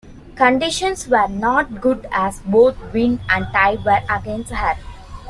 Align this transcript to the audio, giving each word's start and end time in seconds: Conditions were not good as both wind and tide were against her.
Conditions 0.35 1.07
were 1.07 1.27
not 1.27 1.79
good 1.79 2.07
as 2.11 2.39
both 2.39 2.75
wind 2.91 3.19
and 3.29 3.45
tide 3.53 3.85
were 3.85 4.01
against 4.09 4.49
her. 4.51 4.75